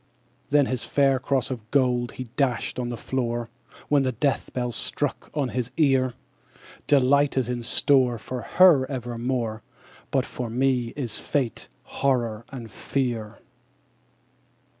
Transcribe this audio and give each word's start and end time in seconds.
_20 0.47 0.49
4. 0.49 0.49
Then 0.49 0.65
his 0.65 0.83
fair 0.83 1.19
cross 1.19 1.51
of 1.51 1.69
gold 1.69 2.13
he 2.13 2.23
dashed 2.35 2.79
on 2.79 2.87
the 2.87 2.97
floor, 2.97 3.49
When 3.87 4.01
the 4.01 4.11
death 4.11 4.49
knell 4.55 4.71
struck 4.71 5.29
on 5.35 5.49
his 5.49 5.69
ear. 5.77 6.15
'Delight 6.87 7.37
is 7.37 7.47
in 7.47 7.61
store 7.61 8.17
For 8.17 8.41
her 8.41 8.89
evermore; 8.89 9.61
But 10.09 10.25
for 10.25 10.49
me 10.49 10.91
is 10.95 11.17
fate, 11.17 11.69
horror, 11.83 12.47
and 12.49 12.71
fear.' 12.71 13.37